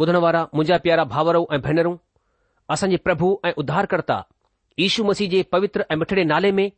[0.00, 1.96] ॿुधण वारा मुंहिंजा प्यारा भाउरो ऐं भेनरूं
[2.70, 4.18] असांजे प्रभु ऐं उद्धारकर्ता
[4.86, 6.68] ईशू मसीह जे पवित्र ऐं मिठड़े नाले में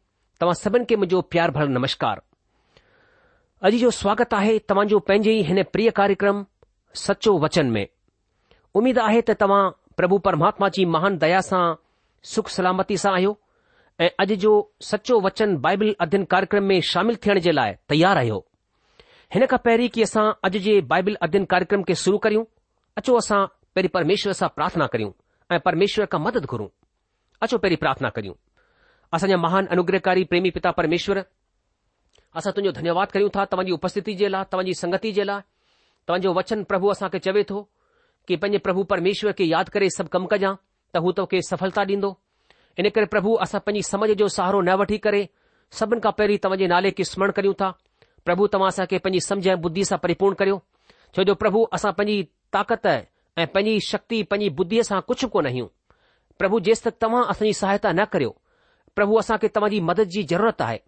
[0.41, 2.23] तव्हां सभिनी खे मुंहिंजो प्यार भर नमस्कार
[3.69, 6.45] अॼु जो स्वागत आहे तव्हांजो पंहिंजे हिन प्रिय कार्यक्रम
[7.01, 7.87] सचो वचन में
[8.81, 9.61] उमीद आहे त तव्हां
[10.01, 11.63] प्रभु परमात्मा जी महान दया सां
[12.35, 13.33] सुख सलामती सां आहियो
[14.01, 14.55] ऐं अॼु जो
[14.93, 18.39] सचो वचन बाइबल अध्ययन कार्यक्रम में शामिल थियण जे लाइ तयारु आहियो
[19.37, 22.45] हिन खां पहिरीं की असां अॼु जे बाइबल अध्ययन कार्यक्रम खे शुरू करियूं
[22.99, 23.45] अचो असां
[23.75, 25.11] पहिरीं परमेश्वर सां प्रार्थना करियूं
[25.55, 26.69] ऐं परमेश्वर खां मदद घुरूं
[27.45, 28.35] अचो पहिरीं प्रार्थना करियूं
[29.17, 31.23] असांजा महान अनुग्रहकारी प्रेमी पिता परमेश्वर
[32.39, 35.41] असां तुंहिंजो धन्यवाद करियूं था तव्हांजी उपस्थिति जे लाइ तव्हांजी संगति जे लाइ
[36.09, 37.59] तव्हांजो वचन प्रभु असां खे चवे थो
[38.29, 40.55] कि पंजे प्रभु परमेश्वर खे यादि करे सभु कमु कजां
[40.95, 42.11] त हू तोखे सफलता ॾींदो
[42.79, 45.23] इन करे प्रभु असां पंजी समझ जो सहारो न वठी करे
[45.79, 47.71] सभिनी खां पहिरीं तव्हां नाले खे स्मरण करियूं था
[48.27, 50.63] प्रभु तव्हां असां पंहिंजी समझ ऐं बुद्धि सां परीपुर्ण करियो
[51.17, 52.23] छो जो प्रभु असां पंहिंजी
[52.53, 55.67] ताक़त ऐं पंहिंजी शक्ति पंहिंजी बुद्धीअ सां कुझु कोन आहियूं
[56.39, 58.31] प्रभु जेसि तक तव्हां असांजी सहायता न करियो
[58.97, 60.79] प्रभु असांखे तव्हांजी मदद जी ज़रूरत आहे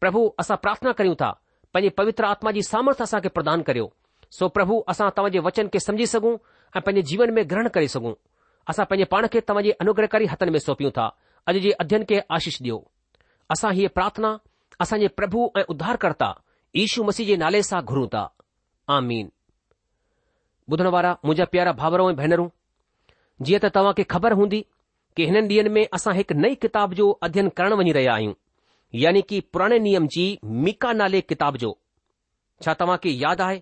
[0.00, 1.30] प्रभु असां प्रार्थना करियूं था
[1.74, 3.88] पंहिंजे पवित्र आत्मा जी सामर्थ असांखे प्रदान करियो
[4.38, 6.36] सो प्रभु असां तव्हांजे वचन खे समझी सघूं
[6.76, 8.12] ऐं पंहिंजे जीवन में ग्रहण करे सघूं
[8.70, 11.08] असां पंहिंजे पाण खे तव्हांजे अनुग्रहकारी हथनि में सौंपियूं था
[11.50, 12.78] अॼु जे अध्ययन खे आशीष ॾियो
[13.56, 14.36] असां हीअ प्रार्थना
[14.84, 16.32] असांजे प्रभु ऐं उद्धारकर्ता
[16.84, 18.24] ईशू मसीह जे नाले सां घुरूं था
[18.96, 19.30] आमीन
[20.72, 22.48] ॿुधण वारा मुंहिंजा प्यारा भाउरऊं ऐं भेनरूं
[23.46, 24.58] जीअं त तव्हां खे ख़बर हूंदी
[25.16, 28.34] की हिननि ॾींहनि में असां हिकु नई किताब जो अध्ययन करण वञी रहिया आहियूं
[29.04, 30.26] यानी की पुराणे नियम जी
[30.66, 31.72] मीका नाले किताब जो
[32.66, 33.58] छा तव्हां खे यादि आहे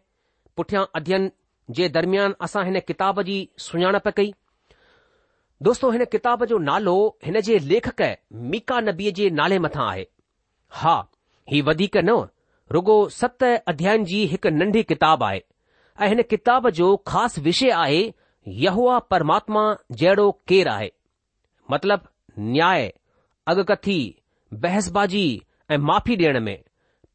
[0.60, 1.31] पुठियां अध्ययन
[1.78, 3.38] जे दरमयान असां हिन किताब जी
[3.70, 4.32] सुञाणप कई
[5.69, 8.05] दोस्तो हिन किताब जो नालो हिन जे लेखक
[8.55, 10.06] मीका नबीअ जे नाले मथां आहे
[10.82, 10.99] हा
[11.55, 12.19] ही वधीक न
[12.78, 15.46] रुगो सत अध्यायन जी हिकु नंढी किताब आहे
[16.03, 18.03] ऐं हिन किताब जो ख़ासि विषय आहे
[18.65, 19.65] यहवामात्मा
[20.03, 20.91] जहिड़ो केरु आहे
[21.73, 22.00] مطلب
[22.39, 22.87] न्याय
[23.53, 23.97] अगकथी
[24.61, 25.25] बहसबाजी
[25.71, 26.59] ऐं माफ़ी डेण में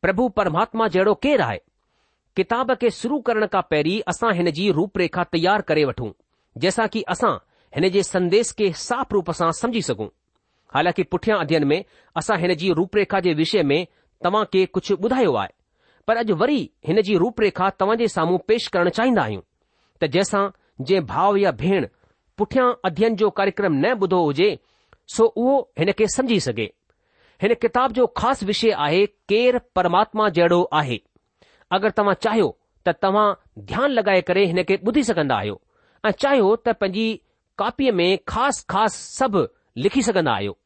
[0.01, 1.59] प्रभु परमात्मा जहिड़ो केरु आहे
[2.35, 6.11] किताब खे शुरू करण खां पहिरीं असां हिन जी रूप रेखा तयारु करे वठूं
[6.57, 7.33] जंहिंसां की असां
[7.75, 10.07] हिन जे संदेश खे साफ़ रूप सां समझी सघूं
[10.75, 11.79] हालाकि पुठियां अध्ययन में
[12.21, 12.97] असां हिन जी रूप
[13.27, 13.79] जे विषय में
[14.23, 15.53] तव्हां खे कुझु ॿुधायो आहे
[16.07, 19.41] पर अॼु वरी हिन जी रूप रेखा तव्हां जे साम्हूं पेश करणु चाहींदा आहियूं
[20.01, 20.47] त जंहिंसां
[20.89, 21.87] जे भाउ या भेण
[22.37, 24.49] पुठियां अध्ययन जो कार्यक्रम न ॿुधो हुजे
[25.15, 26.67] सो उहो हिन खे समझी सघे
[27.43, 30.99] हिन किताब जो ख़ासि विषय आहे केर परमात्मा जहिड़ो आहे
[31.77, 32.49] अगरि तव्हां चाहियो
[32.87, 33.25] त तव्हां
[33.71, 35.59] ध्यानु लॻाए करे हिन खे ॿुधी सघंदा आहियो
[36.07, 37.07] ऐं चाहियो त पंहिंजी
[37.63, 39.47] कापीअ में ख़ासि ख़ासि सभु
[39.85, 40.57] लिखी सघंदा आहियो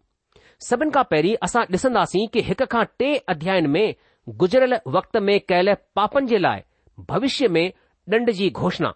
[0.69, 3.86] सभिनि खां पहिरीं असां ॾिसंदासीं कि हिक खां टे अध्यायन में
[4.29, 6.62] गुज़िरियल वक्त में कयल पापनि जे लाइ
[7.09, 7.71] भविष्य में
[8.13, 8.94] ॾंड जी घोषणा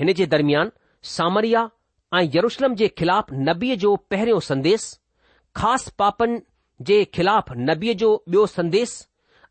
[0.00, 0.70] हिन जे दरमियान
[1.14, 1.68] सामरिया
[2.18, 4.86] ऐं यरुशलम जे ख़िलाफ़ नबीअ जो पहिरियों संदेस
[5.56, 6.40] ख़ासि पापनि
[6.90, 8.96] जे ख़िलाफ़ नबीअ जो ॿियो संदेस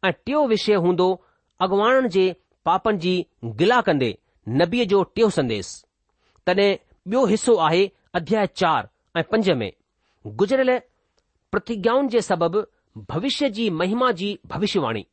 [0.06, 1.10] ऐं टियों विषय हूंदो
[1.62, 2.26] अॻुवाण जे
[2.66, 3.14] पापनि जी
[3.62, 4.12] गिला कंदे
[4.62, 5.74] नबीअ जो टियों संदेश
[6.48, 6.70] तॾहिं
[7.12, 7.90] ॿियो हिसो आहे
[8.22, 9.72] अध्याय चार ऐं पंज में
[10.38, 10.78] गुज़रियल
[11.52, 12.64] प्रतिज्ञाउनि जे सबबि
[13.10, 15.06] भविष्य जी महिमा जी भविष्यवाणी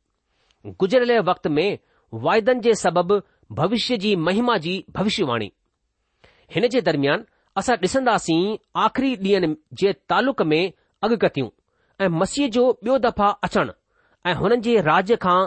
[0.79, 1.77] गुज़रियल वक़्त में
[2.23, 3.19] वाइदनि जे सबबि
[3.55, 5.51] भविष्य जी महिमा जी भविष्यवाणी
[6.55, 7.23] हिन जे दरमियान
[7.57, 8.41] असां ॾिसंदासीं
[8.83, 10.61] आख़िरी ॾींहनि जे तालुक़ में
[11.03, 11.49] अॻकतियूं
[12.03, 13.71] ऐं मसीह जो ॿियो दफ़ा अचणु
[14.29, 15.37] ऐं हुननि जे राज्य खां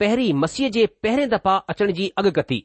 [0.00, 2.64] पहिरीं मसीह जे पहिरें दफ़ा अचण जी अॻकथी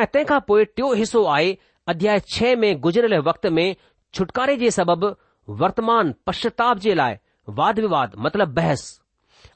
[0.00, 1.56] ऐं तंहिंखां पोइ टियों हिसो आहे
[1.94, 3.68] अध्याय छह में गुज़िरियल वक़्त में
[4.14, 5.14] छुटकारे जे सबबि
[5.62, 7.16] वर्तमान पश्चाताप जे लाइ
[7.48, 8.82] वाद विवाद मतिलब बहस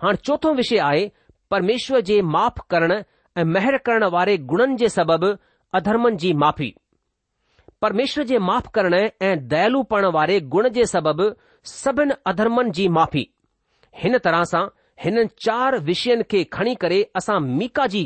[0.03, 1.09] हाणे चोथो विषय आहे
[1.51, 2.93] परमेश्वर जे माफ़ करण
[3.39, 5.31] ऐं महर करण वारे गुणनि जे सबबि
[5.79, 6.73] अधर्मनि जी माफ़ी
[7.83, 11.31] परमेश्वर जे माफ़ करण ऐं दयालुपण पढ़ण वारे गुण जे सबबि
[11.71, 13.27] सभिनि अधर्मन जी माफ़ी
[14.03, 14.67] हिन तरह सां
[15.05, 18.05] हिन चार विषयनि खे खणी करे असां मीका जी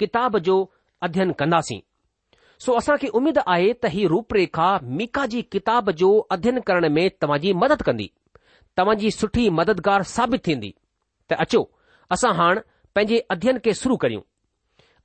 [0.00, 0.58] किताब जो
[1.02, 1.78] अध्ययन कंदासीं
[2.64, 4.70] सो असां खे उमेद आहे त ही रूप रेखा
[5.00, 8.10] मीका जी किताब जो अध्ययन करण में तव्हां जी मदद कंदी
[8.76, 10.70] तव्हां जी सुठी मददगार साबित थींदी
[11.30, 11.60] त अचो
[12.16, 12.60] असां हाणे
[12.96, 14.22] पंहिंजे अध्यन खे शुरू करियूं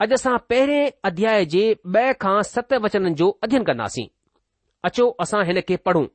[0.06, 4.08] अॼु असां पहिरें अध्याय जे ॿ खां सत वचननि जो अध्यन कंदासीं
[4.90, 6.06] अचो असां हिन खे पढ़ूं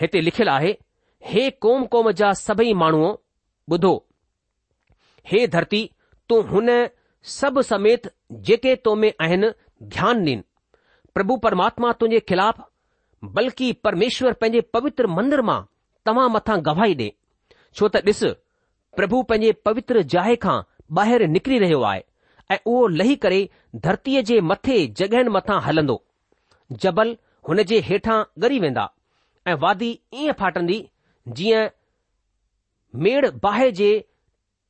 [0.00, 0.72] हिते लिखियलु आहे
[1.32, 3.10] हे कोम कोम जा सभई माण्हूअ
[3.72, 3.92] ॿुधो
[5.30, 5.80] हे धरती
[6.28, 6.68] तूं हुन
[7.36, 8.08] सभु समेत
[8.48, 9.48] जेके तो में आहिनि
[9.94, 10.42] ध्यानु ॾिन
[11.14, 12.60] प्रभु परमात्मा तुंहिंजे खिलाफ़
[13.38, 15.60] बल्कि परमेश्वर पंहिंजे पवित्र मंदर मां
[16.06, 17.08] तव्हां मथां गवाही ॾे
[17.76, 18.20] छो त ॾिस
[18.98, 20.56] प्रभु पंहिंजे पवित्र जाहे खां
[21.00, 22.02] ॿाहिरि निकिरी रहियो आहे
[22.54, 23.38] ऐं उहो लही करे
[23.86, 25.96] धरतीअ जे मथे जगहनि मथां हलंदो
[26.84, 27.10] जबल
[27.48, 28.84] हुन जे हेठां गरी वेंदा
[29.50, 29.88] ऐं वादी
[30.22, 30.78] ईअं फाटंदी
[31.40, 31.64] जीअं
[33.06, 33.90] मेड़ बाहि जे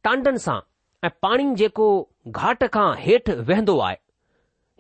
[0.09, 0.57] टांडन सां
[1.07, 1.89] ऐं पाणी जेको
[2.41, 3.99] घाट खां हेठि वेहंदो आहे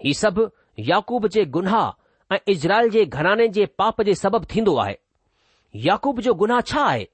[0.06, 0.48] हीउ सभु
[0.90, 4.96] याकूब जे गुनाह ऐं इज़राइल जे घराने जे पाप जे सबब थींदो आहे
[5.84, 7.04] याकूब जो गुनाह छा आहे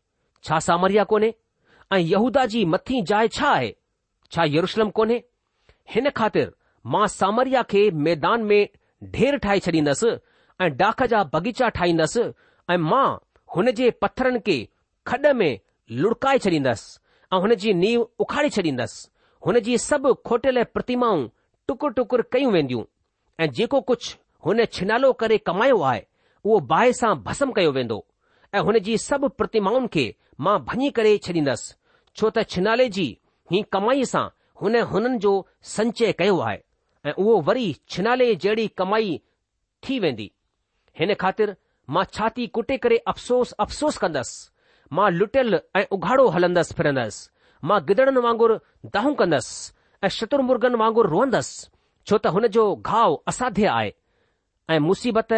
[0.47, 1.33] छा सामरिया कोन्हे
[1.95, 3.73] ऐं यहूदा जी मथी जाइ छा आहे
[4.35, 5.17] छा यरुषलम कोन्हे
[5.95, 6.53] हिन ख़ातिर
[6.95, 8.61] मां सामरिया खे मैदान में
[9.17, 10.11] ढेर ठाहे छॾींदुसि
[10.65, 12.23] ऐं डाख जा बागीचा ठाहींदुसि
[12.71, 13.07] ऐं मां
[13.57, 14.57] हुन जे पत्थरनि खे
[15.13, 15.53] खॾ में
[16.05, 16.99] लुड़काए छॾींदुसि
[17.35, 19.09] ऐं हुन जी नीव उखाड़े छॾींदुसि
[19.47, 21.29] हुन जी सभु खोटियल प्रतिमाऊं
[21.69, 22.85] टुकुर टुकुर कयूं वेंदियूं
[23.45, 24.17] ऐं जेको कुझु
[24.47, 26.03] हुन छिनलो करे कमायो आहे
[26.45, 28.05] उहो बाहि सां भस्म कयो वेंदो
[28.57, 30.03] ऐं हुन जी सभु प्रतिमाउनि खे
[30.47, 31.75] मां भञी करे छॾींदसि
[32.17, 33.05] छो त छिनाले जी
[33.53, 34.25] ही कमाई सां
[34.63, 35.31] हुन हुननि जो
[35.75, 36.59] संचय कयो आहे
[37.05, 39.15] ऐं उहो वरी छिनाले जहिड़ी कमाई
[39.89, 40.31] थी वेंदी
[41.01, 41.55] हिन ख़ातिर
[41.97, 48.21] मां छाती कुटे करे अफ़सोस अफ़सोस कंदसि मां लुटियल ऐं उघाड़ो हलंदसि फिरंदसि मां गिदड़नि
[48.29, 48.59] वांगुरु
[48.99, 51.67] दाहूं कंदसि ऐं शत्रुमुर्गनि वांगुरु रोअंदसि
[52.07, 53.93] छो त हुन जो घाव असाध्य आहे
[54.71, 55.33] ऐं मुसीबत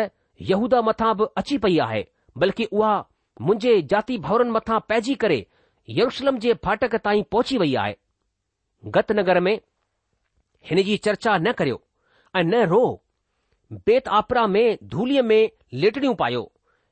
[0.51, 2.05] यहूदा मथां बि अची पई आहे
[2.39, 2.95] बल्कि उहा
[3.43, 5.39] मुंहिंजे जाती भाउरनि मथां पइजी करे
[5.99, 7.95] यरुशलम जे फाटक ताईं पहुची वई आहे
[8.95, 9.55] गत नगर में
[10.71, 11.81] हिन जी चर्चा न करियो
[12.37, 12.83] ऐं न रो
[13.87, 14.63] बेत आपरा में
[14.95, 15.51] धूलीअ में
[15.85, 16.51] लेटड़ियूं पायो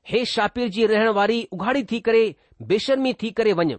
[0.09, 2.23] हे शापीर जी रहण वारी उघाड़ी थी करे
[2.71, 3.75] बेशर्मी थी करे वञ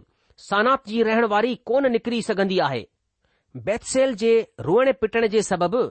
[0.49, 2.85] सनात जी रहण वारी कोन निकिरी सघंदी आहे
[3.67, 4.31] बैतसेल जे
[4.69, 5.85] रोअण पिटण जे सबबि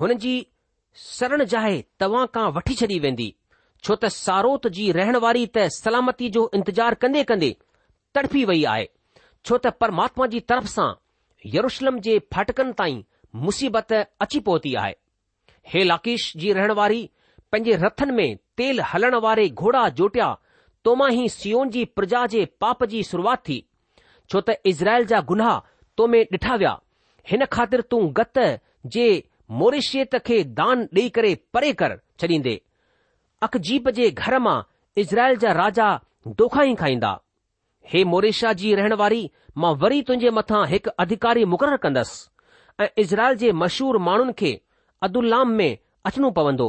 [0.00, 0.34] हुन जी
[1.08, 3.34] शरण जाए तव्हां खां वठी छॾी वेंदी
[3.84, 7.50] छो त सारोत जी रहण वारी त सलामती जो इंतजार कंदे कंदे
[8.14, 8.88] तड़पी वई आहे
[9.44, 10.88] छो त परमात्मा जी तरफ़ सां
[11.54, 13.02] यरुशलम जे फाटकनि ताईं
[13.44, 13.92] मुसीबत
[14.24, 14.94] अची पहुती आहे
[15.74, 17.00] हे लाकेश जी रहण वारी
[17.52, 20.28] पंहिंजे रथनि में तेल हलण वारे घोड़ा जोटिया
[20.88, 23.58] तोमां ई सियोन जी प्रजा जे पाप जी शुरूआत थी
[24.30, 25.54] छो त इज़राइल जा गुन्हा
[26.00, 26.74] तोमे डि॒ठा विया
[27.32, 28.38] हिन ख़ातिर तूं गत
[28.98, 29.08] जे
[29.62, 32.60] मोरिशियत खे दान ॾेई करे परे कर छॾींदे
[33.42, 34.60] अक़जीब जे घर मां
[35.00, 35.88] इज़राइल जा राजा
[36.38, 37.18] दोखाई खाईंदा
[37.92, 39.30] हे मोरेशा जी रहण वारी
[39.62, 44.50] मां वरी तुंहिंजे मथां हिकु अधिकारी मुक़ररु कंदसि ऐं इज़राइल जे मशहूर माण्हुनि खे
[45.08, 46.68] अदुलाम में अचणो पवंदो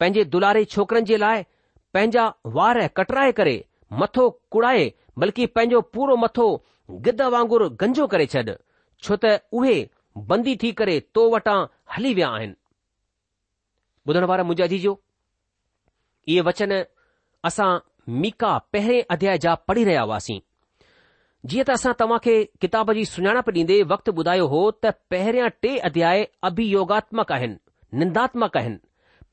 [0.00, 1.42] पंहिंजे दुलारे छोकरनि जे लाइ
[1.94, 3.56] पंहिंजा वार कटराए करे
[4.02, 6.46] मथो कुड़ाए बल्कि पंहिंजो पूरो मथो
[7.08, 9.76] गिद वांगुरु गंजो करे छॾ छो त उहे
[10.32, 11.58] बंदी थी करे तो वटां
[11.98, 12.54] हली विया आहिनि
[14.08, 14.90] ॿुधण वारा मुंहिंजा जीजो
[16.28, 16.72] इहे वचन
[17.46, 17.76] असां
[18.20, 20.38] मीका पहिरें अध्याय जा पढ़ी रहिया हुआसीं
[21.50, 25.76] जीअं त असां तव्हां खे किताब जी सुञाणप ॾींदे वक़्तु ॿुधायो हो त पहिरियां टे
[25.88, 27.54] अध्याय अभियोगात्मक आहिनि
[28.02, 28.78] निंदात्मक आहिनि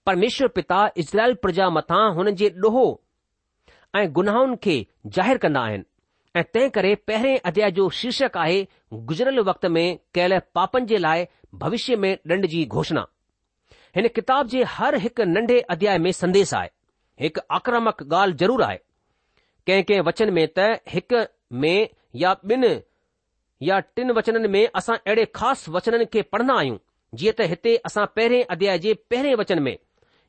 [0.06, 2.86] परमेश्वर पिता इज़राइल प्रजा मथां हुन जे ॾोहो
[4.00, 4.76] ऐं गुनाहुनि खे
[5.18, 5.86] ज़ाहिरु कंदा आहिनि
[6.40, 8.60] ऐं तंहिं करे पहिरें अध्याय जो शीर्षक आहे
[9.12, 9.84] गुज़रियल वक़्त में
[10.16, 11.26] कयल पापनि जे लाइ
[11.64, 13.06] भविष्य में ॾंड जी घोषणा
[13.96, 16.70] हिन किताब जे हर हिकु नंढे अध्याय में संदेश आहे
[17.22, 18.78] हिकु आक्रामक ॻाल्हि ज़रूरु आहे
[19.68, 21.18] कंहिं कंहिं वचन में त हिकु
[21.54, 21.90] में
[22.24, 22.64] या ॿिन
[23.68, 26.78] या टिन वचननि में असां अहिड़े ख़ासि वचननि खे पढ़न्दा आहियूं
[27.20, 29.74] जीअं त हिते असां पहिरें अध्याय जे पहिरें वचन में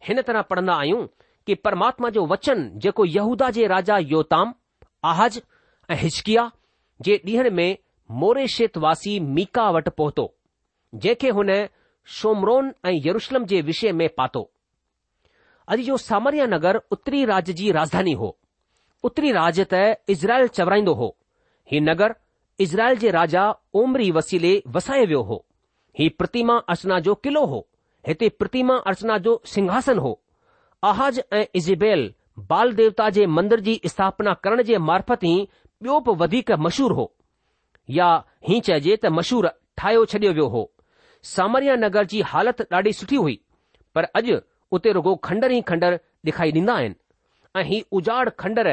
[0.09, 1.01] हिन तरह पढ़ंदा आहियूं
[1.47, 4.53] कि परमात्मा जो वचन जेको यहूदा जे राजा योताम
[5.13, 5.41] आहज
[5.91, 6.51] ऐं हिचकिया
[7.07, 7.79] जे ॾींहंनि में
[8.25, 10.27] मोरे क्षेतवास वासी मीका वटि पहुतो
[10.95, 11.53] जंहिंखे हुन
[12.21, 14.51] शोमरोन ऐं यरुशलम जे विषय में पातो
[15.73, 18.27] अॼु जो सामरिया नगर उत्तरी राज्य जी राजधानी हो
[19.05, 19.77] उत्तरी राज्य त
[20.11, 21.07] इज़राइल चवराईंदो हो
[21.73, 22.15] ही नगर
[22.61, 23.45] इज़राइल जे राजा
[23.83, 25.39] ओमरी वसीले वसाए वियो हो
[25.99, 27.61] ही प्रतिमा अर्चना जो किलो हो
[28.09, 30.13] हिते प्रतिमा अर्चना जो सिंघासन हो
[30.91, 32.05] आहाज ऐं इज़ेबेल
[32.51, 35.35] बाल देवता जे मंदर जी स्थापना करण जे मार्फत ई
[35.83, 37.11] ॿियो बि वधीक मशहूर हो
[37.99, 38.11] या
[38.49, 39.51] हीउ चइजे त मशहूर
[39.83, 40.65] ठाहियो छडि॒यो वियो हो
[41.35, 43.41] सामरिया नगर जी हालति ॾाढी सुठी हुई
[43.95, 44.39] पर अॼु
[44.77, 46.95] उते रुगो खंडर ई खंडर ॾेखारी ॾींदा आहिनि
[47.57, 48.69] ऐं ही उजाड़ खंडर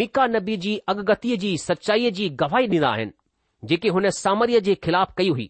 [0.00, 5.12] मिका नबी जी अगगतीअ जी सचाईअ जी गवाही ॾींदा आहिनि जेके हुन सामरिय जे ख़िलाफ़
[5.20, 5.48] कई हुई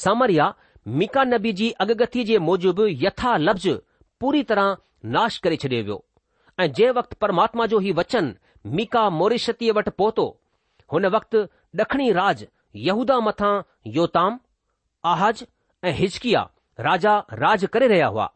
[0.00, 0.48] सामरिया
[1.02, 3.68] मिका नबी जी अगगतीअ जे मूजिबि यथा लफ़्ज़
[4.24, 4.76] पूरी तरह
[5.18, 6.02] नाश करे छॾियो वियो
[6.64, 8.32] ऐं जंहिं वक़्तु परमात्मा जो ही वचन
[8.80, 10.24] मिका मोरिशतीअ वटि पहुतो
[10.92, 11.44] हुन वक़्तु
[11.82, 12.46] ॾखणी राज
[12.88, 13.52] यहूदा मथां
[13.98, 14.38] योताम
[15.12, 15.46] आहज
[15.86, 16.48] ऐं हिचकिया
[16.88, 18.28] राजा राज करे रहिया हुआ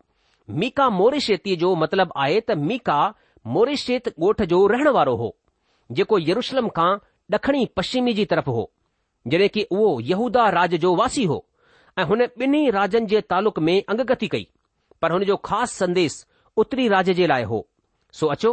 [0.61, 2.97] मीका मोरी्ेतीअ जो मतिलबु आहे त मीका
[3.55, 5.29] मोरिशेत ॻोठ जो रहण वारो हो
[5.99, 6.91] जेको यरुशलम खां
[7.35, 8.65] ॾखणी पश्चिमी जी तरफ़ हो
[9.33, 11.39] जॾहिं की उहो यहूदा राज जो वासी हो
[11.99, 14.47] ऐं हुन ॿिन्ही राजनि जे तालुक में अंगगथी कई
[15.03, 16.17] पर हुन जो ख़ासि संदेस
[16.65, 17.65] उत्तरी राज जे लाइ हो
[18.21, 18.53] सो अचो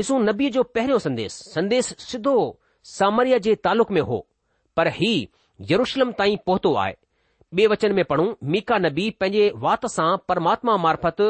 [0.00, 2.36] ॾिसो नबीअ जो पहिरियों संदेस संदेस सिधो
[2.94, 4.26] सामरिया जे तालुक में हो
[4.76, 5.12] पर ही
[5.72, 6.94] यरुशलम ताईं पहुतो आहे
[7.56, 11.20] ॿे वचन में पढ़ूं मीका नबी पंहिंजे वात सां परमात्मा मार्फत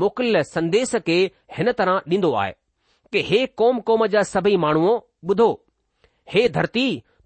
[0.00, 1.14] मोकिलियल संदेश खे
[1.58, 4.96] हिन तरह ॾींदो आहे कि कोम कोम जा सभई माण्हू
[5.30, 5.48] ॿुधो
[6.32, 6.84] हे धरती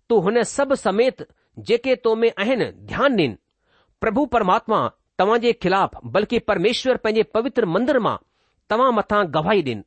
[0.08, 1.26] तू हुन सभु समेत
[1.68, 3.34] जेके तो में आहिनि ध्यान डि॒न
[4.00, 4.80] प्रभु परमात्मा
[5.18, 8.16] तव्हां जे ख़िलाफ़ बल्कि परमेश्वर पंहिंजे पवित्र मंदर मां
[8.70, 9.82] तव्हां मथां गवाही डि॒न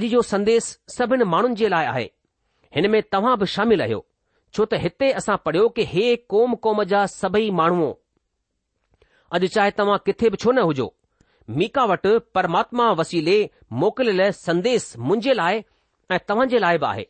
[0.00, 2.10] अॼ जो संदेस सभिनी माण्हुनि जे लाइ आहे
[2.76, 4.04] हिन में तव्हां बि शामिल आहियो
[4.54, 7.86] छो त हिते असां पढ़ियो कि हे कोम कौम जा सभई माण्हू
[9.38, 10.86] अॼु चाहे तव्हां किथे बि छो न हुजो
[11.60, 13.38] मीका वटि परमात्मा वसीले
[13.84, 15.58] मोकिलियल संदेस मुंहिंजे लाइ
[16.16, 17.06] ऐं तव्हां जे लाइ बि आहे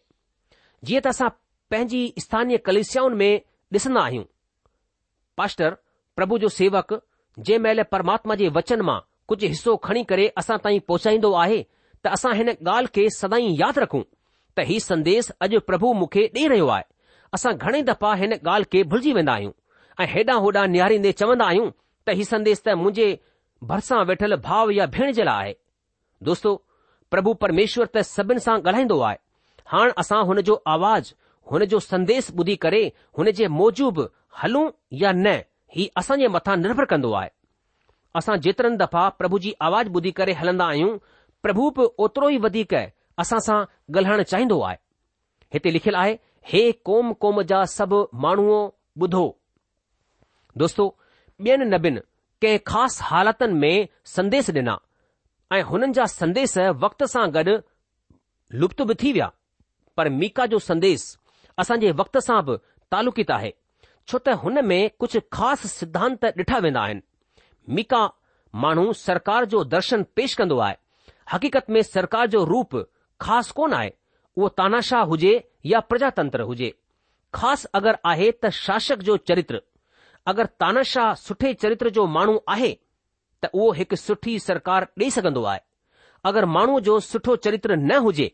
[0.88, 1.28] जीअं त असां
[1.74, 3.32] पंहिंजी स्थानीय कलिस्याऊं में
[3.76, 4.24] ॾिसंदा आहियूं
[5.40, 5.76] पास्टर
[6.18, 8.98] प्रभु जो सेवक जंहिं महिल परमात्मा जे वचन मां
[9.32, 13.84] कुझु हिसो खणी करे असां ताईं पहुचाईंदो आहे त असां हिन ॻाल्हि खे सदाई यादि
[13.86, 16.92] रखूं त हीउ संदेस अॼु प्रभु मूंखे ॾेई रहियो आहे
[17.34, 19.52] असां घणे दफ़ा हिन ॻाल्हि खे भुलिजी वेंदा आहियूं
[20.02, 21.68] ऐं हेॾां होॾां निहारींदे चवंदा आहियूं
[22.06, 23.06] त हीउ संदेश त मुंहिंजे
[23.70, 25.54] भरिसां वेठल भाव या भेण जे लाइ आहे
[26.28, 26.52] दोस्तो
[27.14, 29.16] प्रभु परमेश्वर त सभिनि सां ॻाल्हाईंदो आहे
[29.72, 31.10] हाणे असां हुन जो आवाज़
[31.52, 32.82] हुन जो संदेश ॿुधी करे
[33.18, 33.98] हुन जे मौजूब
[34.42, 34.66] हलूं
[35.02, 35.32] या न
[35.76, 37.30] ही असां जे मथां निर्भर कंदो आहे
[38.20, 40.92] असां जेतिरनि दफ़ा प्रभु जी आवाज़ ॿुधी करे हलंदा आहियूं
[41.46, 42.74] प्रभु बि ओतिरो ई वधीक
[43.24, 43.58] असां सां
[43.96, 44.76] ॻाल्हाइणु चाहींदो आहे
[45.56, 46.12] हिते लिखियलु आहे
[46.52, 48.56] हे कोम कोम जा सब माण्हूअ
[49.02, 49.24] ॿुधो
[50.58, 50.84] दोस्तो
[51.46, 51.96] ॿियनि नबिन
[52.42, 54.76] कंहिं ख़ासि हालातुनि में संदेश ॾिना
[55.54, 57.54] ऐं हुननि जा संदेस वक़्त सां गॾु
[58.60, 59.30] लुप्त बि थी विया
[59.96, 61.02] पर मीका जो संदेस
[61.58, 62.56] असांजे जे वक़्त सां बि
[62.92, 63.52] तालुकित आहे
[64.08, 68.02] छो त हुन में कुझु ख़ासि सिद्धांत ॾिठा वेंदा आहिनि मीका
[68.66, 70.76] माण्हू सरकार जो दर्शन पेश कंदो आहे
[71.32, 72.76] हक़ीक़त में सरकार जो रूप
[73.26, 73.90] ख़ासि कोन आहे
[74.36, 75.32] उहो तानाशाह हुजे
[75.66, 76.72] या प्रजातंत्र हुजे
[77.38, 79.60] ख़ासि अगरि आहे त शासक जो चरित्र
[80.32, 82.72] अगरि तानाशाह सुठे चरित्र जो माण्हू आहे
[83.44, 85.60] त उहो हिकु सुठी सरकार ॾेई सघंदो आहे
[86.30, 88.28] अगरि माण्हूअ जो सुठो चरित्र न हुजे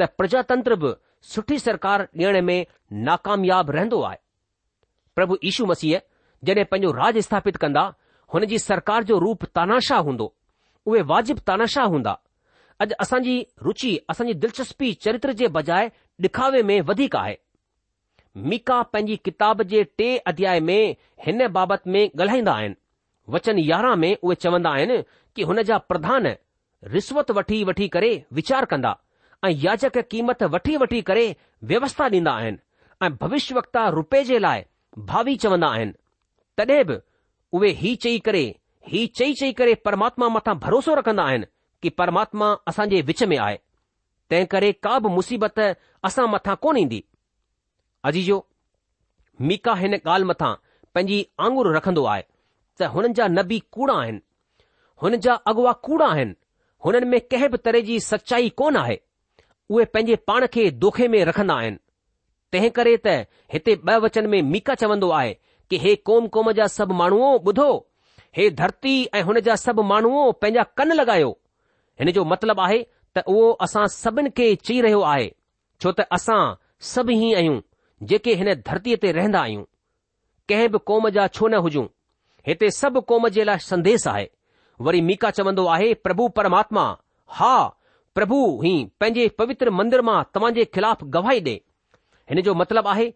[0.00, 0.92] त प्रजातंत्र बि
[1.32, 2.60] सुठी सरकार ॾियण में
[3.10, 4.18] नाकामयाब रहंदो आहे
[5.18, 5.98] प्रभु यीशू मसीह
[6.44, 7.84] जॾहिं पंहिंजो राज स्थापित कंदा
[8.34, 10.32] हुन जी सरकार जो रूप तानाशाह हूंदो
[10.86, 12.16] उहे वाजिबु तानाशाह हूंदा
[12.80, 15.86] अॼु असांजी रुचि असांजी दिलचस्पी चरित्र जे बजाए
[16.22, 17.34] ॾिखावे में वधीक आहे
[18.50, 20.94] मीका पंहिंजी किताब जे टे अध्याय में
[21.26, 22.74] हिन बाबति में ॻाल्हाईंदा आहिनि
[23.34, 25.00] वचन यारहं में उहे चवंदा आहिनि
[25.36, 26.26] कि हुन जा प्रधान
[26.96, 28.94] रिश्वत वठी वठी करे वीचार कंदा
[29.44, 31.26] ऐं याचक क़ीमत वठी वठी करे
[31.70, 32.58] व्यवस्था ॾींदा आहिनि
[33.06, 34.62] ऐं भविष्य वक्ता रुपए जे लाइ
[35.10, 35.92] भावी चवंदा आहिनि
[36.58, 36.96] तॾहिं बि
[37.58, 38.44] उहे हीउ चई करे
[38.92, 41.46] हीउ चई चई करे परमात्मा मथां भरोसो रखंदा आहिनि
[41.82, 43.56] कि परमात्मा असां जे विच में आहे
[44.30, 45.60] तंहिं करे का बि मुसीबत
[46.08, 47.02] असां मथां कोन ईंदी
[48.10, 48.38] अजीजो
[49.50, 50.54] मीका हिन ॻाल्हि मथां
[50.94, 52.22] पंहिंजी आंगुर रखंदो आहे
[52.80, 54.24] त हुननि जा नबी कूड़ा आहिनि
[55.02, 56.34] हुन जा अॻुवा कूड़ा आहिनि
[56.86, 58.98] हुननि में कंहिं बि तरह जी सचाई कोन आहे
[59.70, 61.82] उहे पंहिंजे पाण खे दोखे में रखंदा आहिनि
[62.52, 63.06] तंहिं करे त
[63.54, 65.32] हिते ॿ वचन में मीका चवंदो आहे
[65.70, 67.70] कि हे कोम क़ौम जा सभु माण्हूअ ॿुधो
[68.36, 71.28] हे धरती ऐं हुन जा सभु माण्हूअ पंहिंजा कन लॻायो
[72.00, 72.78] हिन जो मतिलबु आहे
[73.16, 75.28] त उहो असां सभिनि खे चई रहियो आहे
[75.82, 76.40] छो त असां
[76.90, 77.56] सभई आहियूं
[78.12, 79.62] जेके हिन धरतीअ ते रहंदा आहियूं
[80.50, 81.86] कंहिं बि कौम जा छो न हुजूं
[82.50, 84.28] हिते सभु क़ौम जे लाइ संदेस आहे
[84.88, 86.84] वरी मीका चवंदो आहे प्रभु परमात्मा
[87.38, 87.54] हा
[88.18, 91.56] प्रभु ई पंहिंजे पवित्र मंदर मां तव्हां जे ख़िलाफ़ गवाही ॾे
[92.32, 93.08] हिन जो मतिलबु आहे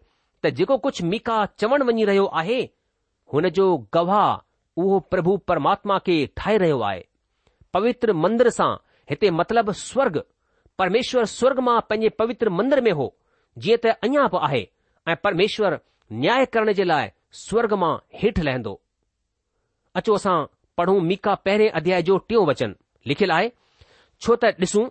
[0.43, 2.59] त जेको कुझु मीका चवणु वञी रहियो आहे
[3.33, 3.65] हुन जो
[3.97, 4.29] गवाह
[4.85, 7.03] उहो प्रभु परमात्मा खे ठाहे रहियो आहे
[7.73, 8.73] पवित्र मंदर सां
[9.09, 10.17] हिते मतिलबु स्वर्ग
[10.79, 13.07] परमेश्वर स्वर्ग मां पंहिंजे पवित्र मंदर में हो
[13.65, 14.61] जीअं त अञा बि आहे
[15.11, 15.79] ऐं परमेश्वर
[16.23, 17.09] न्याय करण जे लाइ
[17.41, 18.73] स्वर्ग मां हेठि लहंदो
[20.01, 20.35] अचो असां
[20.77, 22.75] पढ़ूं मीका पहिरें अध्याय जो टियों वचन
[23.11, 23.51] लिखियलु आहे
[24.25, 24.85] छो त ॾिसूं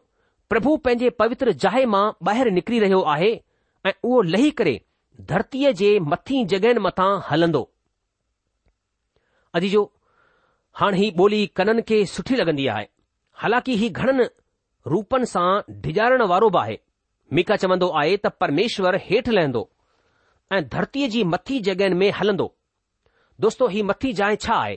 [0.53, 3.33] प्रभु पंहिंजे पवित्र जाहे मां ॿाहिरि निकिरी रहियो आहे
[3.89, 4.75] ऐं उहो लही करे
[5.33, 7.63] धरतीअ जे मथीं जॻहियुनि मथां हलंदो
[10.81, 12.87] हाणे ही ॿोली कननि खे सुठी लगंदी आहे
[13.43, 14.25] हालांकि ही घणनि
[14.93, 16.77] रूपनि सां डिॼारण वारो बि आहे
[17.37, 19.65] मीका चवंदो आहे त परमेश्वर हेठि लहंदो
[20.57, 22.49] ऐं धरतीअ जी मथी जॻहियुनि में हलंदो
[23.41, 24.75] दोस्तो ही मथी जाइ छा आहे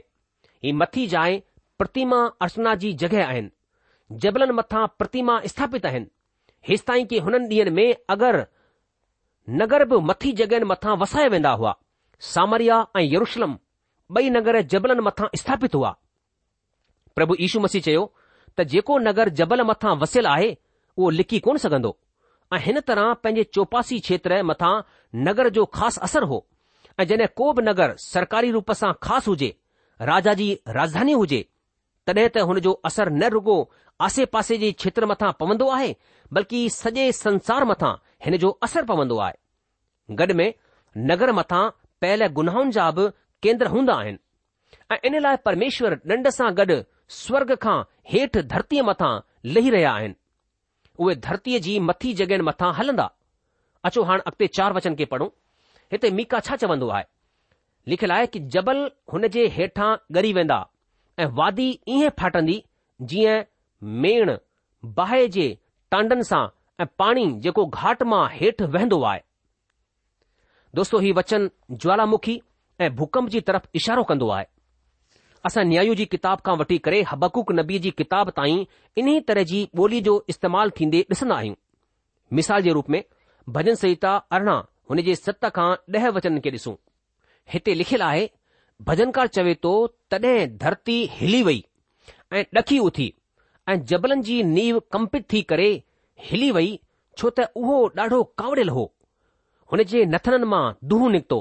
[0.64, 1.40] ही मथी जाइ
[1.80, 6.08] प्रतिमा अर्चना जी जॻहि आहिनि जबलनि मथां प्रतिमा स्थापित आहिनि
[6.70, 8.44] हेसि ताईं की हुननि ॾींहनि में अगरि
[9.62, 11.74] नगर बि मथी जॻहियुनि मथां वसाए वेंदा हुआ
[12.34, 13.56] सामरिया ऐं यरुशलम
[14.18, 15.90] ॿई नगर जबलनि मथां स्थापित हुआ
[17.16, 18.04] प्रभु यीशू मसीह चयो
[18.58, 20.50] त जेको नगर जबल मथां वसियलु आहे
[20.98, 21.96] उहो लिकी कोन सघंदो
[22.54, 24.74] ऐं हिन तरह पंहिंजे चौपासी क्षेत्र मथां
[25.30, 26.46] नगर जो ख़ासि असरु हो
[27.00, 29.54] ऐं जॾहिं को बि नगर सरकारी रूप सां ख़ासि हुजे
[30.12, 30.48] राजा जी
[30.80, 31.42] राजधानी हुजे
[32.08, 33.58] तॾहिं त हुन जो असर न रुगो
[34.10, 35.96] आसे पासे जे क्षेत्र मथां पवंदो आहे
[36.34, 37.94] बल्कि सॼे संसार मथां
[38.26, 40.52] हिन जो असर पवंदो आहे गॾ में
[41.12, 41.64] नगर मथां
[42.06, 43.10] पयल गुनाहनि जा बि
[43.46, 44.18] केंद्र हूंदा आहिनि
[44.94, 46.76] ऐं इन लाइ परमेश्वर ॾंड सां गॾु
[47.18, 47.76] स्वर्ग खां
[48.14, 49.10] हेठि धरतीअ मथां
[49.58, 50.16] लही रहिया आहिनि
[51.04, 53.06] उहे धरतीअ जी मथी जॻहियुनि मथां हलंदा
[53.90, 55.28] अचो हाणे अॻिते चार वचन खे पढ़ूं
[55.94, 57.06] हिते मीका छा चवंदो आहे
[57.94, 58.82] लिखियलु आहे कि जबल
[59.14, 60.60] हुन जे हेठां ॻरी वेंदा
[61.24, 62.58] ऐं वादी ईअं फाटंदी
[63.14, 63.46] जीअं
[64.06, 64.34] मेण
[65.02, 65.48] बाहि जे
[65.96, 66.42] टांडनि सां
[66.84, 69.24] ऐं पाणी जेको घाट मां हेठि वहंदो आहे
[70.82, 71.50] दोस्तो हीउ वचन
[71.86, 72.38] ज्वालामुखी
[72.82, 74.46] ऐं भूकंप जी तरफ़ इशारो कंदो आहे
[75.50, 78.66] असां न्यायु जी किताब खां वठी करे हबकूक नबी जी किताब ताईं
[79.02, 81.56] इन्हीअ तरह जी ॿोली जो इस्तेमालु थींदे ॾिसंदा आहियूं
[82.40, 83.04] मिसाल जे रूप में
[83.58, 85.68] भजन संहिता अरिड़हं हुन जे सत खां
[86.00, 86.76] ॾह वचन खे ॾिसूं
[87.54, 88.26] हिते लिखियलु आहे
[88.90, 89.76] भजनकार चवे थो
[90.14, 90.36] तॾहिं
[90.66, 91.64] धरती हिली वई
[92.40, 93.12] ऐं ॾखी उथी
[93.70, 95.70] ऐं जबलनि जी नीव कंपित थी करे
[96.30, 96.78] हिली वई
[97.20, 98.90] छो त उहो ॾाढो कावड़ियल हो
[99.72, 101.40] हुन जे नथननि मां दूह निकितो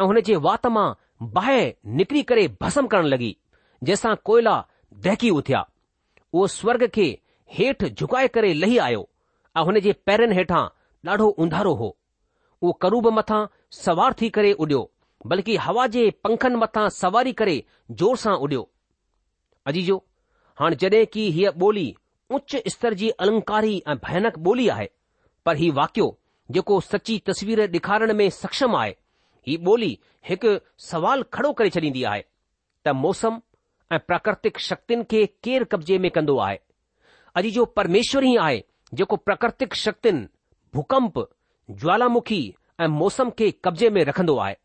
[0.00, 0.88] ऐं हुन जे वात मां
[1.34, 1.60] बाहि
[1.98, 3.28] निकरी करे भस्म करण लॻी
[3.84, 4.54] जंहिंसां कोयला
[5.06, 5.60] दहिकी उथिया
[6.32, 7.06] उहो स्वर्ग खे
[7.58, 9.06] हेठि झुकाए करे लही आयो
[9.58, 10.64] ऐं हुन जे पैरनि हेठां
[11.10, 11.88] ॾाढो उंधारो हो
[12.62, 13.40] उहो करूब मथां
[13.78, 14.82] सवार थी करे उॾियो
[15.32, 17.56] बल्कि हवा जे पंखनि मथां सवारी करे
[18.00, 18.68] ज़ोर सां उडियो
[19.72, 19.96] अजीजो
[20.60, 21.86] हाणे जडे॒ की हीअ ॿोली
[22.40, 24.88] उच्च स्तर जी अलंकारी ऐं भयानक ॿोली आहे
[25.46, 26.10] पर हीउ वाकियो
[26.58, 28.94] जेको सची तस्वीर डे॒खारण में सक्षम आहे
[29.48, 30.52] ही ॿोली हिकु
[30.90, 32.22] सवाल खड़ो करे छॾींदी आहे
[32.86, 33.40] त मौसम
[33.92, 36.58] ऐं प्राकृतिक शक्त खे केरु कब्ज़े में कंदो आहे
[37.40, 38.62] अॼु जो परमेश्वर ई आहे
[38.98, 40.26] जेको प्राकृतिक शक्तियुनि
[40.74, 41.18] भूकंप
[41.84, 42.40] ज्वालामुखी
[42.80, 44.56] ऐं मौसम खे कब्ज़े में रखंदो आहे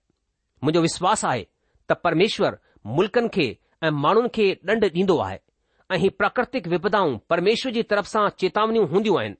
[0.63, 1.46] मुंहिंजो विश्वास आहे
[1.89, 2.58] त परमेश्वर
[2.98, 3.48] मुल्क़नि खे
[3.86, 5.38] ऐं माण्हुनि खे ॾंड ॾींदो आहे
[5.94, 9.36] ऐं ही प्राकृतिक विपदाऊं परमेश्वर जी तरफ़ सां चेतावनियूं हूंदियूं आहिनि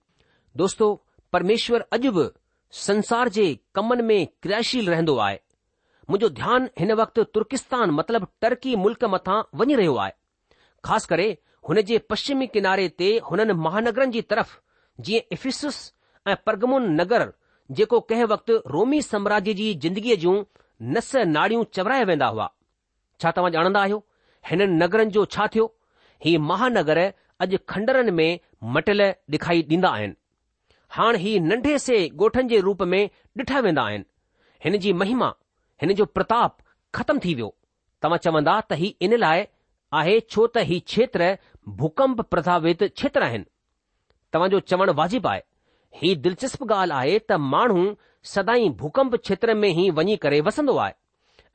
[0.64, 0.90] दोस्तो
[1.36, 2.28] परमेश्वर अॼु बि
[2.80, 5.40] संसार जे कमन में क्रियाशील रहंदो आहे
[6.10, 10.12] मुंहिंजो ध्यानु हिन वक़्तु तुर्किस्तान मतिलब टर्की मुल्क मथां वञी रहियो आहे
[10.86, 11.26] ख़ासि करे
[11.70, 14.56] हुन जे पश्चिमी किनारे ते हुननि महानगरनि जी तरफ़
[15.08, 15.82] जीअं इफिसस
[16.28, 17.28] ऐं परगमुन नगर
[17.80, 20.36] जेको कंहिं वक़्तु रोमी साम्राज्य जी जिंदगीअ जूं
[20.96, 22.50] नस नाड़ियूं चवराया वेंदा हुआ
[23.22, 24.00] छा तव्हां ॼाणंदा आहियो
[24.52, 25.68] हिननि नगरन जो छा थियो
[26.26, 27.04] ही महानगर
[27.48, 28.40] अॼु खंडरनि में
[28.80, 30.16] मटियल ॾेखारी ॾींदा आहिनि
[30.96, 33.02] हाणे ही नंढे से ॻोठनि जे रूप में
[33.40, 34.04] ॾिठा वेंदा आहिनि
[34.64, 35.32] हिन जी महिमा
[35.82, 36.58] हिन जो प्रताप
[36.96, 37.50] ख़त्म थी वियो
[38.04, 39.46] तव्हां चवंदा त ही इन लाइ
[40.02, 41.30] आहे छो त ही क्षेत्र
[41.84, 43.48] भूकंप प्रभावित क्षेत्र आहिनि
[44.34, 45.42] तव्हांजो चवणु वाजिबु आहे
[46.02, 47.86] ही दिलचस्प ॻाल्हि आहे त माण्हू
[48.36, 50.94] सदाई भूकंप क्षेत्र में ई वञी करे वसंदो आहे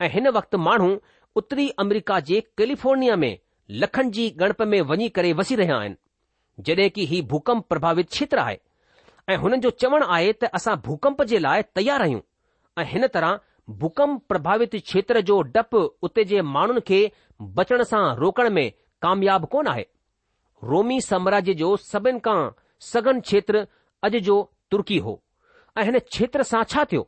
[0.05, 0.89] ऐं हिन वक़्तु माण्हू
[1.41, 3.33] उत्तरी अमरीका जे कैलिफोर्निया में
[3.83, 8.39] लखनि जी गणप में वञी करे वसी रहिया आहिनि जॾहिं की ही भूकंप प्रभावित क्षेत्र
[8.45, 8.59] आहे
[9.29, 12.19] ऐं हुननि जो चवणु आहे त असां भूकंप जे लाइ तयारु आहियूं
[12.81, 13.39] ऐं हिन तरह
[13.79, 16.99] भूकंप प्रभावित क्षेत्र जो डपु उते जे माण्हुनि खे
[17.57, 19.85] बचण सां रोकण में कामयाब कोन आहे
[20.69, 22.39] रोमी साम्राज्य जो सभिनि खां
[22.91, 23.65] सघन क्षेत्र
[24.07, 24.37] अॼु जो
[24.71, 25.19] तुर्की हो
[25.79, 27.07] ऐं हिन क्षेत्र सां छा थियो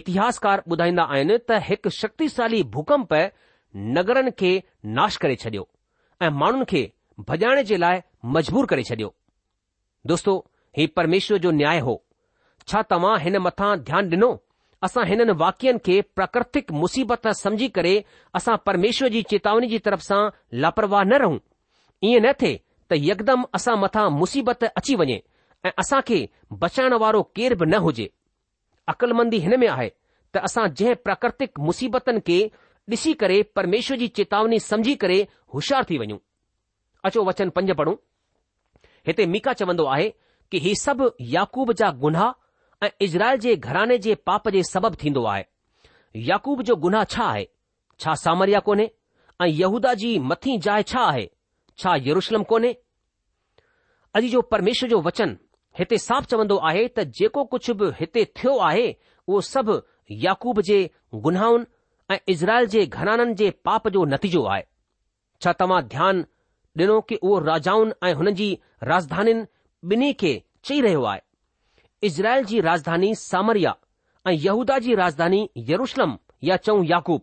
[0.00, 3.14] इतिहासकार ॿुधाईंदा आहिनि त हिकु शक्तिशाली भूकंप
[3.98, 4.52] नगरनि खे
[5.00, 5.66] नाश करे छडि॒यो
[6.26, 6.82] ऐं माण्हुनि खे
[7.32, 8.00] भॼाइण जे लाइ
[8.38, 9.12] मजबूर करे छडि॒यो
[10.14, 10.36] दोस्तो
[10.76, 12.02] हीउ परमेश्वर जो न्याय हो
[12.70, 14.28] छा तव्हां हिन मथां ध्यानु ॾिनो
[14.86, 17.94] असां हिननि वाक्यनि खे प्राकृतिक मुसीबत समझी करे
[18.38, 20.20] असां परमेश्वर जी चेतावनी जी तरफ़ सां
[20.64, 21.38] लापरवाह न रहूं
[22.10, 22.54] ईअं न थिए
[22.90, 25.18] त यकदम असां मथां मुसीबत अची वञे
[25.66, 26.20] ऐं असां खे
[26.62, 28.08] बचाइण वारो केर बि न हुजे
[28.94, 32.40] अक़लमंदी हिन में आहे त असां जंहिं प्राकृतिक मुसीबतनि खे
[32.94, 35.20] ॾिसी करे परमेश्वर जी चेतावनी समझी करे
[35.54, 36.18] होशियार थी वञूं
[37.10, 37.94] अचो वचन पंज पढ़ूं
[39.06, 40.10] हिते मीका चवंदो आहे
[40.50, 45.24] कि ही सभु याकूब जा गुनाह ऐं इज़राइल जे घराने जे पाप जे सबबु थींदो
[45.32, 45.44] आहे
[46.28, 47.46] याकूब जो गुनाह छा आहे
[48.04, 48.90] छा सामरिया कोन्हे
[49.42, 51.28] ऐं यहूदा जी मथी जाइ छा आहे
[51.82, 52.72] छा यरुशलम कोन्हे
[54.18, 55.36] अॼु जो परमेश्वर जो वचन
[55.78, 58.88] हिते साफ़ चवंदो आहे त जेको कुझु बि हिते थियो आहे
[59.28, 59.80] उहो सभु
[60.24, 60.78] याकूब जे
[61.26, 61.64] गुनाहुनि
[62.14, 64.64] ऐं इज़राइल जे घराननि जे पाप जो नतीजो आहे
[65.42, 66.24] छा तव्हां ध्यानु
[66.80, 68.46] ॾिनो कि उहो राजाउनि ऐं हुननि जी
[68.90, 69.44] राजधानीनि
[69.88, 70.32] ॿिन्ही खे
[70.64, 71.20] चई रहियो आहे
[72.06, 73.74] इज़राइल जी राजधानी सामरिया
[74.28, 77.22] ऐं यहूदा जी राजधानी यरुशलम या चऊं याकूब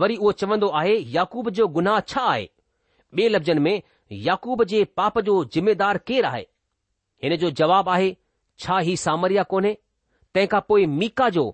[0.00, 2.48] वरी उहो चवंदो आहे याकूब जो गुनाह छा आहे
[3.18, 3.80] ॿिए लफ़्ज़नि में
[4.26, 6.44] याकूब जे पाप जो ज़िमेदार केरु आहे
[7.24, 8.16] हिन जो जवाबु आहे
[8.60, 9.72] छा ही सामरिया कोन्हे
[10.34, 11.46] तंहिंखां पोइ मीका जो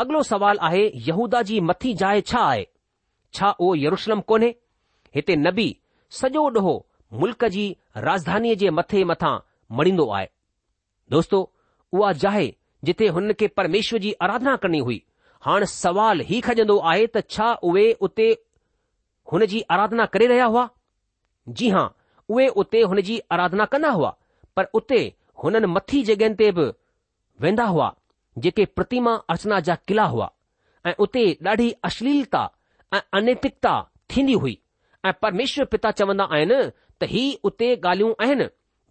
[0.00, 2.66] अॻिलो सवाल आहे यहूदा जी मथी जाइ छा आहे
[3.34, 4.54] छा उहो यरुशलम कोन्हे
[5.14, 5.68] हिते नबी
[6.20, 6.74] सॼो ॾोहो
[7.24, 7.66] मुल्क जी
[8.10, 9.34] राजधानीअ जे मथे मथां
[9.78, 10.26] मरींदो आहे
[11.10, 11.40] दोस्तो
[11.92, 12.52] उहे जाहे
[12.84, 15.00] जिथे हुन खे परमेश्वर जी आराधना करणी हुई
[15.46, 18.30] हाणे सवाल हीउ खजंदो आहे त छा उहे उते
[19.32, 20.66] हुन जी आराधना करे रहिया हुआ
[21.58, 21.86] जी हां
[22.34, 24.14] उहे उते हुन जी आराधना कंदा हुआ
[24.56, 25.00] पर उते
[25.42, 26.66] हुननि मथी जॻहियुनि ते बि
[27.44, 27.92] वेंदा हुआ
[28.44, 30.28] जिते प्रितिमा अर्चना जा किला हुआ
[30.86, 32.42] ऐं उते ॾाढी अश्लीलता
[32.94, 33.72] ऐं अनैतिकता
[34.10, 34.56] थींदी हुई
[35.06, 36.60] ऐं परमेश्वर पिता चवन्दा आहिनि
[37.02, 38.46] त ही उते ॻाल्हियूं आहिनि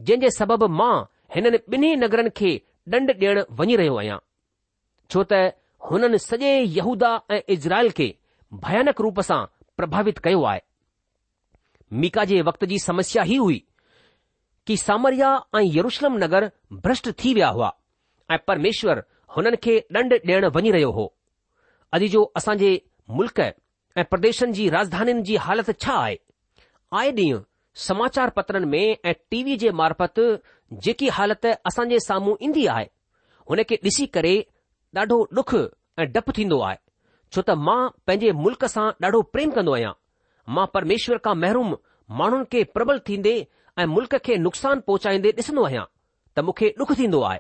[0.08, 0.96] जंहिं जे सबबु मां
[1.36, 2.52] हिननि ॿिन्ही नगरनि खे
[2.94, 4.18] ॾंड ॾियणु वञी रहियो आहियां
[5.12, 5.42] छो त
[5.90, 8.08] हुननि सॼे यहूदा ऐं इज़राइल खे
[8.64, 9.40] भयानक रूप सां
[9.78, 10.62] प्रभावित कयो आहे
[12.04, 13.62] मीका जे वक़्त जी समस्या ही हुई
[14.68, 16.50] कि सामरिया ऐं यरुषलम नगर
[16.88, 17.72] भ्रष्ट थी विया हुआ
[18.32, 19.04] ऐं परमेश्वर
[19.38, 21.06] हुननि खे ॾंड ॾियणु वञी रहियो हो
[21.98, 22.72] अॼु जो असां जे
[23.20, 26.18] मुल्क ऐं प्रदेशनि जी राजधानीनि जी हालति छा आहे
[27.04, 27.42] आए ॾींहुं
[27.88, 30.20] समाचार पत्रनि में ऐं टीवी जे मार्फत
[30.86, 32.86] जेकी हालति असांजे साम्हूं ईंदी आहे
[33.50, 34.34] हुन खे ॾिसी करे
[34.96, 35.54] ॾाढो डुख
[36.02, 36.78] ऐं डपु थींदो आहे
[37.34, 39.94] छो त मां पंहिंजे मुल्क़ सां ॾाढो प्रेम कंदो आहियां
[40.56, 41.72] मां परमेश्वर खां महरूम
[42.22, 43.34] माण्हुनि खे प्रबल थींदे
[43.82, 45.86] ऐं मुल्क़ खे नुक़सान पहुचाईंदे ॾिसंदो आहियां
[46.36, 47.40] त मूंखे डुख थींदो आहे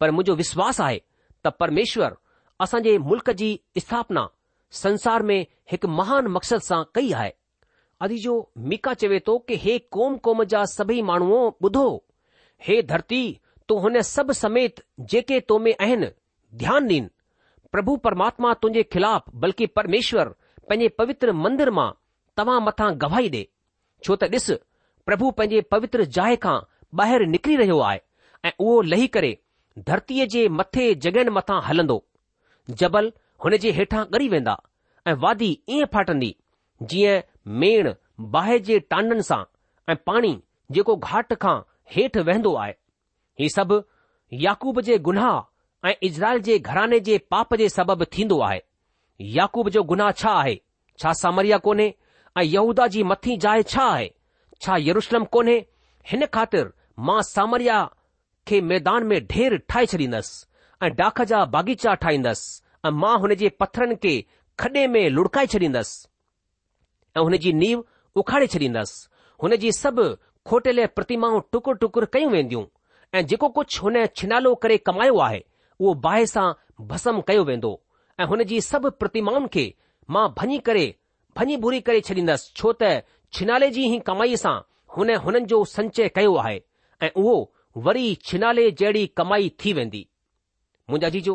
[0.00, 0.98] पर मुंहिंजो विश्वास आहे
[1.46, 2.20] त परमेश्वर
[2.66, 3.50] असांजे मुल्क़ जी
[3.86, 4.26] स्थापना
[4.84, 5.38] संसार में
[5.72, 7.32] हिकु महान मक़सद सां कई आहे
[8.06, 11.86] जो मीका चवे थो कि हे कोम कोम जा सभई माण्हू ॿुधो
[12.66, 13.22] हे धरती
[13.68, 14.80] तूं हुन सभु समेत
[15.10, 16.06] जेके तो में आहिनि
[16.62, 17.08] ध्यानु ॾीन
[17.72, 20.28] प्रभु परमात्मा तुंहिंजे ख़िलाफ़ बल्कि परमेश्वर
[20.68, 21.90] पंहिंजे पवित्र मंदर मां
[22.36, 23.44] तव्हां मथां गवाही ॾे
[24.04, 24.50] छो त ॾिस
[25.06, 26.58] प्रभु पंहिंजे पवित्र जाइ खां
[27.00, 27.98] ॿाहिरि निकिरी रहियो आहे
[28.44, 29.36] ऐं उहो लही करे
[29.88, 32.02] धरतीअ जे मथे जगहियुनि मथां हलंदो
[32.82, 33.12] जबल
[33.44, 34.56] हुन जे हेठां ॻरी वेंदा
[35.08, 36.34] ऐं वादी ईअं फाटंदी
[36.90, 37.20] जीअं
[37.60, 37.88] मेण
[38.32, 39.42] बाहि जे टांडन सां
[39.88, 40.34] ऐं पाणी
[40.74, 41.58] जेको घाट खां
[41.94, 42.72] हेठि वहंदो आहे
[43.40, 43.80] ही सभु
[44.44, 48.60] याकूब जे गुनाह ऐं इजराइल जे घराने जे पाप जे सबबु थींदो आहे
[49.36, 50.54] याकूब जो गुनाह छा आहे
[51.02, 51.88] छा सामरिया कोन्हे
[52.38, 54.10] ऐं यहूदा जी मथी जाए छा आहे
[54.64, 55.56] छा यरुशलम कोन्हे
[56.10, 56.70] हिन ख़ातिर
[57.08, 57.78] मां सामरिया
[58.46, 60.36] खे मैदान में ढेर ठाहे छॾींदसि
[60.88, 64.14] ऐं डाख जा बाग़ीचा ठाहींदसि ऐं मां हुन जे पथरनि खे
[64.64, 66.06] खॾे में लुड़काए छॾींदसि
[67.18, 67.84] ऐं हुन जी नीव
[68.22, 69.08] उखाड़े छॾींदसि
[69.42, 70.04] हुन जी सभु
[70.50, 72.64] खोटियल प्रतिमाऊं टुकुर टुकुर कयूं वेंदियूं
[73.18, 75.42] ऐं जेको कुझु हुन छिनालो करे कमायो आहे
[75.80, 76.46] उहो बाहि सां
[76.92, 77.72] भस्म कयो वेंदो
[78.20, 79.66] ऐं हुन जी सभु प्रतिमाउनि खे
[80.16, 80.84] मां भञी करे
[81.38, 82.92] भञी भुरी करे छॾींदसि छो त
[83.38, 84.56] छिनाले जी ई कमाई सां
[84.96, 86.60] हुन हुननि जो संचय कयो आहे
[87.06, 87.36] ऐं उहो
[87.88, 90.06] वरी छिनाले जहिड़ी कमाई थी वेंदी
[90.90, 91.34] मुंहिंजा जीजो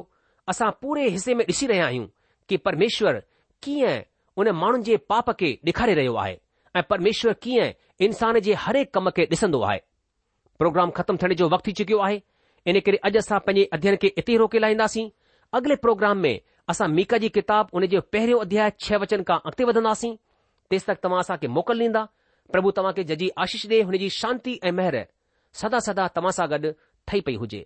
[0.53, 2.07] असां पूरे हिसे में ॾिसी रहिया आहियूं
[2.49, 3.21] कि परमेश्वर
[3.63, 3.99] कीअं
[4.37, 6.35] उन माण्हुनि जे पाप खे ॾेखारे रहियो आहे
[6.77, 7.71] ऐं परमेश्वर कीअं
[8.05, 9.79] इंसान जे हर हिकु कम खे ॾिसंदो आहे
[10.59, 12.21] प्रोग्राम ख़तमु थियण जो वक़्तु थी चुकियो आहे
[12.71, 15.09] इन करे अॼु असां पंहिंजे अध्यन खे इते ई रोके लाहींदासीं
[15.57, 16.35] अॻिले प्रोग्राम में
[16.73, 20.15] असां मीका जी किताब उन जो पहिरियों अध्याय छह वचन खां अॻिते वधंदासीं
[20.69, 22.03] तेसि तक तव्हां असांखे मोकल ॾींदा
[22.51, 25.01] प्रभु तव्हां खे जजी आशीष दे जी शांती ऐं मेहर
[25.63, 26.71] सदा सदा तव्हां सां गॾु
[27.07, 27.65] ठही पई हुजे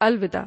[0.00, 0.46] alwida